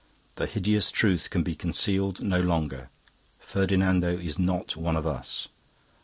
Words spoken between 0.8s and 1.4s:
truth